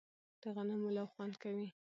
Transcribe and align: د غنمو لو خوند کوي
د 0.41 0.43
غنمو 0.55 0.89
لو 0.95 1.05
خوند 1.13 1.33
کوي 1.43 1.67